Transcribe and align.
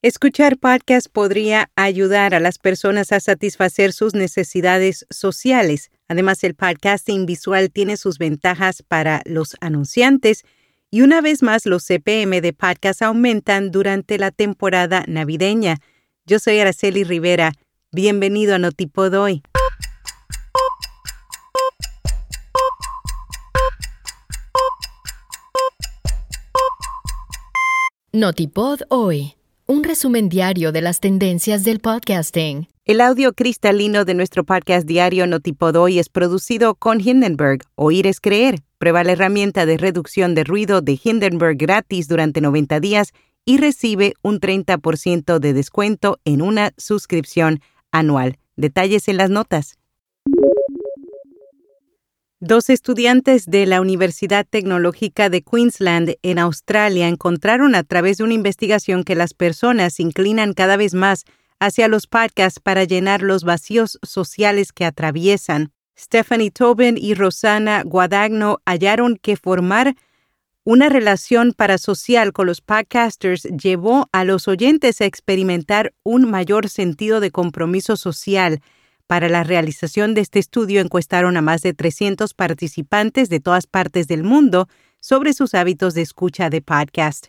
Escuchar 0.00 0.58
podcast 0.58 1.08
podría 1.10 1.72
ayudar 1.74 2.32
a 2.32 2.38
las 2.38 2.58
personas 2.58 3.10
a 3.10 3.18
satisfacer 3.18 3.92
sus 3.92 4.14
necesidades 4.14 5.04
sociales. 5.10 5.90
Además, 6.06 6.44
el 6.44 6.54
podcasting 6.54 7.26
visual 7.26 7.72
tiene 7.72 7.96
sus 7.96 8.18
ventajas 8.18 8.84
para 8.84 9.22
los 9.24 9.56
anunciantes 9.60 10.44
y 10.88 11.00
una 11.00 11.20
vez 11.20 11.42
más 11.42 11.66
los 11.66 11.84
CPM 11.84 12.40
de 12.40 12.52
podcast 12.52 13.02
aumentan 13.02 13.72
durante 13.72 14.18
la 14.18 14.30
temporada 14.30 15.02
navideña. 15.08 15.78
Yo 16.26 16.38
soy 16.38 16.60
Araceli 16.60 17.02
Rivera. 17.02 17.50
Bienvenido 17.90 18.54
a 18.54 18.58
Notipod 18.58 19.14
hoy. 19.14 19.42
Notipod 28.12 28.82
hoy 28.90 29.37
un 29.70 29.84
resumen 29.84 30.30
diario 30.30 30.72
de 30.72 30.80
las 30.80 30.98
tendencias 30.98 31.62
del 31.62 31.78
podcasting. 31.78 32.68
El 32.86 33.02
audio 33.02 33.34
cristalino 33.34 34.06
de 34.06 34.14
nuestro 34.14 34.42
podcast 34.42 34.86
diario 34.86 35.26
Notipod 35.26 35.76
hoy 35.76 35.98
es 35.98 36.08
producido 36.08 36.74
con 36.74 37.06
Hindenburg. 37.06 37.60
Oír 37.74 38.06
es 38.06 38.18
creer. 38.18 38.60
Prueba 38.78 39.04
la 39.04 39.12
herramienta 39.12 39.66
de 39.66 39.76
reducción 39.76 40.34
de 40.34 40.44
ruido 40.44 40.80
de 40.80 40.98
Hindenburg 41.00 41.58
gratis 41.58 42.08
durante 42.08 42.40
90 42.40 42.80
días 42.80 43.12
y 43.44 43.58
recibe 43.58 44.14
un 44.22 44.40
30% 44.40 45.38
de 45.38 45.52
descuento 45.52 46.18
en 46.24 46.40
una 46.40 46.72
suscripción 46.78 47.60
anual. 47.92 48.38
Detalles 48.56 49.06
en 49.06 49.18
las 49.18 49.28
notas. 49.28 49.77
Dos 52.40 52.70
estudiantes 52.70 53.46
de 53.46 53.66
la 53.66 53.80
Universidad 53.80 54.46
Tecnológica 54.48 55.28
de 55.28 55.42
Queensland 55.42 56.14
en 56.22 56.38
Australia 56.38 57.08
encontraron 57.08 57.74
a 57.74 57.82
través 57.82 58.18
de 58.18 58.24
una 58.24 58.34
investigación 58.34 59.02
que 59.02 59.16
las 59.16 59.34
personas 59.34 59.94
se 59.94 60.04
inclinan 60.04 60.52
cada 60.52 60.76
vez 60.76 60.94
más 60.94 61.24
hacia 61.58 61.88
los 61.88 62.06
podcasts 62.06 62.60
para 62.60 62.84
llenar 62.84 63.22
los 63.22 63.42
vacíos 63.42 63.98
sociales 64.04 64.72
que 64.72 64.84
atraviesan. 64.84 65.72
Stephanie 65.98 66.52
Tobin 66.52 66.96
y 66.96 67.14
Rosana 67.14 67.82
Guadagno 67.82 68.58
hallaron 68.64 69.16
que 69.16 69.36
formar 69.36 69.96
una 70.62 70.88
relación 70.88 71.52
parasocial 71.54 72.32
con 72.32 72.46
los 72.46 72.60
podcasters 72.60 73.48
llevó 73.60 74.08
a 74.12 74.22
los 74.22 74.46
oyentes 74.46 75.00
a 75.00 75.06
experimentar 75.06 75.92
un 76.04 76.30
mayor 76.30 76.68
sentido 76.68 77.18
de 77.18 77.32
compromiso 77.32 77.96
social 77.96 78.60
para 79.08 79.28
la 79.28 79.42
realización 79.42 80.14
de 80.14 80.20
este 80.20 80.38
estudio 80.38 80.80
encuestaron 80.80 81.36
a 81.36 81.42
más 81.42 81.62
de 81.62 81.72
300 81.72 82.34
participantes 82.34 83.30
de 83.30 83.40
todas 83.40 83.66
partes 83.66 84.06
del 84.06 84.22
mundo 84.22 84.68
sobre 85.00 85.32
sus 85.32 85.54
hábitos 85.54 85.94
de 85.94 86.02
escucha 86.02 86.50
de 86.50 86.60
podcast. 86.60 87.28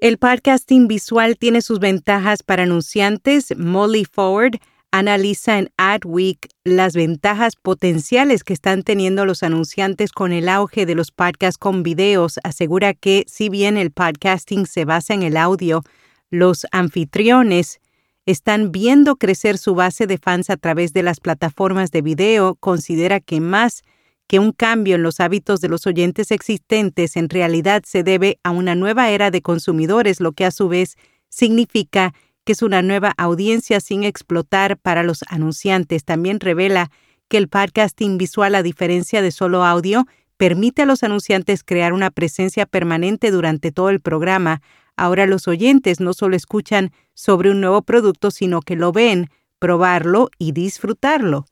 El 0.00 0.16
podcasting 0.18 0.88
visual 0.88 1.36
tiene 1.36 1.60
sus 1.60 1.78
ventajas 1.78 2.42
para 2.42 2.62
anunciantes. 2.64 3.54
Molly 3.56 4.06
Forward 4.06 4.58
analiza 4.90 5.58
en 5.58 5.70
Adweek 5.76 6.48
las 6.64 6.94
ventajas 6.94 7.54
potenciales 7.56 8.42
que 8.42 8.54
están 8.54 8.84
teniendo 8.84 9.26
los 9.26 9.42
anunciantes 9.42 10.12
con 10.12 10.32
el 10.32 10.48
auge 10.48 10.86
de 10.86 10.94
los 10.94 11.10
podcasts 11.10 11.58
con 11.58 11.82
videos. 11.82 12.40
Asegura 12.42 12.94
que 12.94 13.24
si 13.28 13.50
bien 13.50 13.76
el 13.76 13.90
podcasting 13.90 14.64
se 14.64 14.86
basa 14.86 15.12
en 15.12 15.24
el 15.24 15.36
audio, 15.36 15.82
los 16.30 16.66
anfitriones 16.72 17.81
están 18.26 18.72
viendo 18.72 19.16
crecer 19.16 19.58
su 19.58 19.74
base 19.74 20.06
de 20.06 20.18
fans 20.18 20.50
a 20.50 20.56
través 20.56 20.92
de 20.92 21.02
las 21.02 21.20
plataformas 21.20 21.90
de 21.90 22.02
video, 22.02 22.54
considera 22.56 23.20
que 23.20 23.40
más 23.40 23.82
que 24.26 24.38
un 24.38 24.52
cambio 24.52 24.94
en 24.94 25.02
los 25.02 25.20
hábitos 25.20 25.60
de 25.60 25.68
los 25.68 25.86
oyentes 25.86 26.30
existentes 26.30 27.16
en 27.16 27.28
realidad 27.28 27.82
se 27.86 28.02
debe 28.02 28.38
a 28.42 28.50
una 28.50 28.74
nueva 28.74 29.10
era 29.10 29.30
de 29.30 29.42
consumidores, 29.42 30.20
lo 30.20 30.32
que 30.32 30.44
a 30.44 30.50
su 30.50 30.68
vez 30.68 30.96
significa 31.28 32.14
que 32.44 32.52
es 32.52 32.62
una 32.62 32.82
nueva 32.82 33.12
audiencia 33.16 33.80
sin 33.80 34.04
explotar 34.04 34.78
para 34.78 35.02
los 35.02 35.22
anunciantes. 35.28 36.04
También 36.04 36.40
revela 36.40 36.90
que 37.28 37.38
el 37.38 37.48
podcasting 37.48 38.18
visual, 38.18 38.54
a 38.54 38.62
diferencia 38.62 39.22
de 39.22 39.30
solo 39.30 39.64
audio, 39.64 40.06
permite 40.36 40.82
a 40.82 40.86
los 40.86 41.02
anunciantes 41.02 41.62
crear 41.62 41.92
una 41.92 42.10
presencia 42.10 42.66
permanente 42.66 43.30
durante 43.30 43.70
todo 43.70 43.90
el 43.90 44.00
programa, 44.00 44.60
Ahora 45.02 45.26
los 45.26 45.48
oyentes 45.48 45.98
no 45.98 46.12
solo 46.12 46.36
escuchan 46.36 46.92
sobre 47.12 47.50
un 47.50 47.60
nuevo 47.60 47.82
producto, 47.82 48.30
sino 48.30 48.60
que 48.60 48.76
lo 48.76 48.92
ven, 48.92 49.30
probarlo 49.58 50.28
y 50.38 50.52
disfrutarlo. 50.52 51.46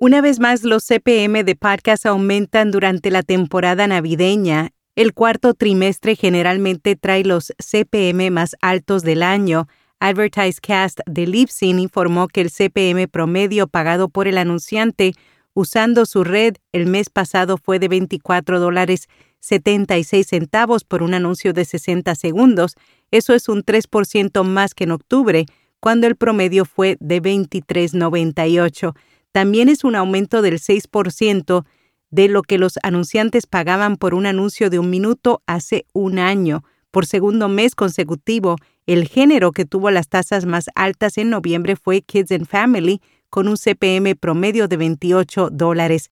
Una 0.00 0.22
vez 0.22 0.40
más, 0.40 0.64
los 0.64 0.86
CPM 0.86 1.44
de 1.44 1.56
podcast 1.56 2.06
aumentan 2.06 2.70
durante 2.70 3.10
la 3.10 3.22
temporada 3.22 3.86
navideña. 3.86 4.70
El 4.96 5.12
cuarto 5.12 5.52
trimestre 5.52 6.16
generalmente 6.16 6.96
trae 6.96 7.24
los 7.24 7.52
CPM 7.58 8.30
más 8.30 8.56
altos 8.62 9.02
del 9.02 9.22
año. 9.22 9.68
AdvertiseCast 9.98 11.00
de 11.04 11.26
Libsyn 11.26 11.78
informó 11.78 12.28
que 12.28 12.40
el 12.40 12.48
CPM 12.48 13.06
promedio 13.06 13.66
pagado 13.66 14.08
por 14.08 14.28
el 14.28 14.38
anunciante 14.38 15.12
usando 15.60 16.06
su 16.06 16.24
red 16.24 16.54
el 16.72 16.86
mes 16.86 17.10
pasado 17.10 17.58
fue 17.58 17.78
de 17.78 17.88
24 17.88 18.58
dólares 18.58 19.08
76 19.40 20.26
centavos 20.26 20.84
por 20.84 21.02
un 21.02 21.14
anuncio 21.14 21.52
de 21.52 21.64
60 21.64 22.14
segundos. 22.14 22.74
Eso 23.10 23.34
es 23.34 23.48
un 23.48 23.62
3% 23.62 24.42
más 24.44 24.74
que 24.74 24.84
en 24.84 24.92
octubre, 24.92 25.46
cuando 25.78 26.06
el 26.06 26.16
promedio 26.16 26.64
fue 26.64 26.96
de 27.00 27.22
23.98. 27.22 28.94
También 29.32 29.68
es 29.68 29.84
un 29.84 29.96
aumento 29.96 30.42
del 30.42 30.58
6% 30.58 31.64
de 32.10 32.28
lo 32.28 32.42
que 32.42 32.58
los 32.58 32.78
anunciantes 32.82 33.46
pagaban 33.46 33.96
por 33.96 34.14
un 34.14 34.26
anuncio 34.26 34.70
de 34.70 34.78
un 34.78 34.90
minuto 34.90 35.42
hace 35.46 35.86
un 35.92 36.18
año. 36.18 36.64
Por 36.90 37.06
segundo 37.06 37.48
mes 37.48 37.74
consecutivo, 37.74 38.56
el 38.86 39.06
género 39.06 39.52
que 39.52 39.64
tuvo 39.64 39.90
las 39.90 40.08
tasas 40.08 40.44
más 40.46 40.66
altas 40.74 41.18
en 41.18 41.30
noviembre 41.30 41.76
fue 41.76 42.02
Kids 42.02 42.32
and 42.32 42.46
Family, 42.46 43.00
con 43.30 43.48
un 43.48 43.56
CPM 43.56 44.16
promedio 44.16 44.68
de 44.68 44.76
28 44.76 45.48
dólares. 45.50 46.10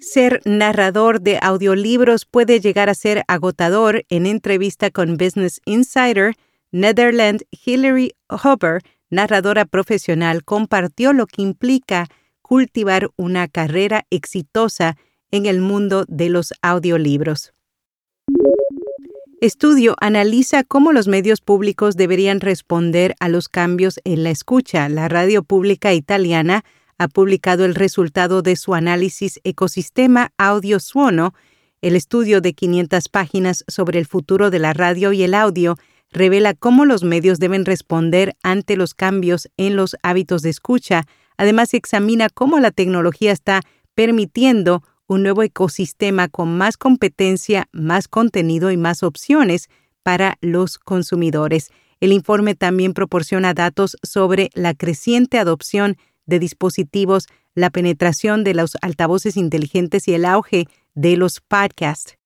Ser 0.00 0.40
narrador 0.46 1.20
de 1.20 1.38
audiolibros 1.42 2.24
puede 2.24 2.58
llegar 2.58 2.88
a 2.88 2.94
ser 2.94 3.22
agotador. 3.28 4.04
En 4.08 4.24
entrevista 4.24 4.90
con 4.90 5.18
Business 5.18 5.60
Insider, 5.66 6.34
Netherland 6.72 7.42
Hillary 7.50 8.14
Huber, 8.30 8.80
narradora 9.10 9.66
profesional, 9.66 10.42
compartió 10.42 11.12
lo 11.12 11.26
que 11.26 11.42
implica 11.42 12.06
cultivar 12.40 13.10
una 13.16 13.46
carrera 13.46 14.06
exitosa 14.10 14.96
en 15.30 15.46
el 15.46 15.60
mundo 15.60 16.04
de 16.08 16.30
los 16.30 16.54
audiolibros. 16.62 17.52
Estudio 19.40 19.96
analiza 20.02 20.64
cómo 20.64 20.92
los 20.92 21.08
medios 21.08 21.40
públicos 21.40 21.96
deberían 21.96 22.40
responder 22.40 23.14
a 23.20 23.30
los 23.30 23.48
cambios 23.48 23.98
en 24.04 24.22
la 24.22 24.28
escucha. 24.28 24.86
La 24.90 25.08
radio 25.08 25.42
pública 25.42 25.94
italiana 25.94 26.62
ha 26.98 27.08
publicado 27.08 27.64
el 27.64 27.74
resultado 27.74 28.42
de 28.42 28.54
su 28.56 28.74
análisis 28.74 29.40
Ecosistema 29.42 30.34
Audio 30.36 30.78
Suono. 30.78 31.32
El 31.80 31.96
estudio 31.96 32.42
de 32.42 32.52
500 32.52 33.08
páginas 33.08 33.64
sobre 33.66 33.98
el 33.98 34.04
futuro 34.04 34.50
de 34.50 34.58
la 34.58 34.74
radio 34.74 35.10
y 35.14 35.22
el 35.22 35.32
audio 35.32 35.78
revela 36.10 36.52
cómo 36.52 36.84
los 36.84 37.02
medios 37.02 37.38
deben 37.38 37.64
responder 37.64 38.36
ante 38.42 38.76
los 38.76 38.92
cambios 38.92 39.48
en 39.56 39.74
los 39.74 39.96
hábitos 40.02 40.42
de 40.42 40.50
escucha. 40.50 41.04
Además, 41.38 41.72
examina 41.72 42.28
cómo 42.28 42.60
la 42.60 42.72
tecnología 42.72 43.32
está 43.32 43.62
permitiendo 43.94 44.82
un 45.10 45.24
nuevo 45.24 45.42
ecosistema 45.42 46.28
con 46.28 46.56
más 46.56 46.76
competencia, 46.76 47.66
más 47.72 48.06
contenido 48.06 48.70
y 48.70 48.76
más 48.76 49.02
opciones 49.02 49.68
para 50.04 50.38
los 50.40 50.78
consumidores. 50.78 51.70
El 51.98 52.12
informe 52.12 52.54
también 52.54 52.94
proporciona 52.94 53.52
datos 53.52 53.96
sobre 54.04 54.50
la 54.54 54.72
creciente 54.72 55.40
adopción 55.40 55.96
de 56.26 56.38
dispositivos, 56.38 57.26
la 57.56 57.70
penetración 57.70 58.44
de 58.44 58.54
los 58.54 58.76
altavoces 58.82 59.36
inteligentes 59.36 60.06
y 60.06 60.14
el 60.14 60.24
auge 60.24 60.68
de 60.94 61.16
los 61.16 61.40
podcasts. 61.40 62.16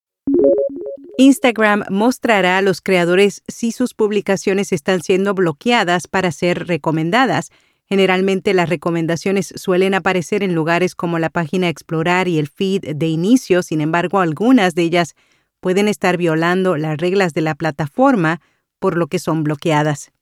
Instagram 1.17 1.85
mostrará 1.89 2.59
a 2.59 2.63
los 2.63 2.83
creadores 2.83 3.43
si 3.49 3.73
sus 3.73 3.95
publicaciones 3.95 4.73
están 4.73 5.03
siendo 5.03 5.33
bloqueadas 5.33 6.07
para 6.07 6.31
ser 6.33 6.67
recomendadas. 6.67 7.51
Generalmente 7.87 8.55
las 8.55 8.69
recomendaciones 8.69 9.53
suelen 9.57 9.95
aparecer 9.95 10.43
en 10.43 10.55
lugares 10.55 10.95
como 10.95 11.19
la 11.19 11.29
página 11.29 11.69
Explorar 11.69 12.29
y 12.29 12.39
el 12.39 12.49
feed 12.49 12.97
de 12.97 13.07
inicio, 13.09 13.63
sin 13.63 13.81
embargo 13.81 14.21
algunas 14.21 14.75
de 14.75 14.83
ellas 14.83 15.15
pueden 15.61 15.89
estar 15.89 16.17
violando 16.17 16.77
las 16.77 16.97
reglas 16.97 17.35
de 17.35 17.43
la 17.43 17.55
plataforma, 17.55 18.41
por 18.79 18.97
lo 18.97 19.07
que 19.07 19.19
son 19.19 19.45
bloqueadas. 19.45 20.13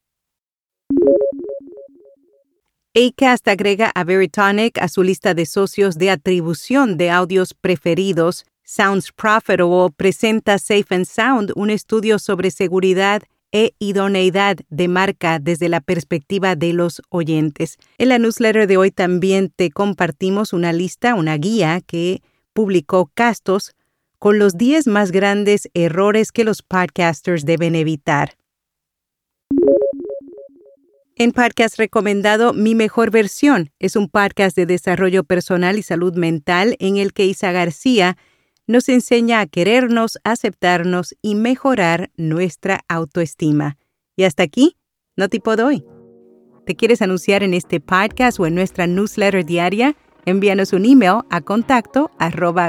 Acast 2.94 3.48
agrega 3.48 3.90
a 3.94 4.04
Veritonic 4.04 4.78
a 4.78 4.88
su 4.88 5.02
lista 5.02 5.32
de 5.32 5.46
socios 5.46 5.96
de 5.96 6.10
atribución 6.10 6.96
de 6.96 7.10
audios 7.10 7.54
preferidos. 7.54 8.44
Sounds 8.64 9.12
Profitable 9.12 9.88
presenta 9.96 10.58
Safe 10.58 10.94
and 10.94 11.06
Sound, 11.06 11.52
un 11.56 11.70
estudio 11.70 12.18
sobre 12.18 12.50
seguridad 12.50 13.22
e 13.52 13.74
idoneidad 13.78 14.56
de 14.70 14.88
marca 14.88 15.38
desde 15.38 15.68
la 15.68 15.80
perspectiva 15.80 16.56
de 16.56 16.72
los 16.72 17.02
oyentes. 17.10 17.76
En 17.98 18.08
la 18.08 18.18
newsletter 18.18 18.66
de 18.66 18.78
hoy 18.78 18.90
también 18.90 19.52
te 19.54 19.70
compartimos 19.70 20.52
una 20.52 20.72
lista, 20.72 21.14
una 21.14 21.36
guía 21.36 21.80
que 21.86 22.22
publicó 22.52 23.10
Castos 23.14 23.74
con 24.18 24.38
los 24.38 24.56
10 24.56 24.86
más 24.86 25.12
grandes 25.12 25.68
errores 25.74 26.32
que 26.32 26.44
los 26.44 26.62
podcasters 26.62 27.44
deben 27.44 27.74
evitar. 27.74 28.36
En 31.16 31.32
podcast 31.32 31.78
recomendado 31.78 32.54
Mi 32.54 32.74
Mejor 32.74 33.10
Versión 33.10 33.70
es 33.78 33.96
un 33.96 34.08
podcast 34.08 34.56
de 34.56 34.64
desarrollo 34.64 35.24
personal 35.24 35.78
y 35.78 35.82
salud 35.82 36.14
mental 36.14 36.74
en 36.78 36.96
el 36.96 37.12
que 37.12 37.26
Isa 37.26 37.52
García 37.52 38.16
nos 38.66 38.88
enseña 38.88 39.40
a 39.40 39.46
querernos, 39.46 40.18
aceptarnos 40.24 41.14
y 41.22 41.34
mejorar 41.34 42.10
nuestra 42.16 42.80
autoestima. 42.88 43.78
Y 44.16 44.24
hasta 44.24 44.42
aquí, 44.42 44.76
no 45.16 45.28
tipo 45.28 45.56
doy. 45.56 45.84
¿Te 46.66 46.76
quieres 46.76 47.02
anunciar 47.02 47.42
en 47.42 47.54
este 47.54 47.80
podcast 47.80 48.38
o 48.38 48.46
en 48.46 48.54
nuestra 48.54 48.86
newsletter 48.86 49.44
diaria? 49.44 49.96
Envíanos 50.24 50.72
un 50.72 50.84
email 50.84 51.22
a 51.30 51.40
contacto 51.40 52.12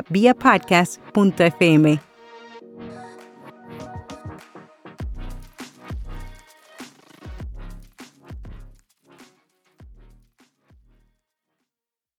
viapodcast.fm. 0.10 2.13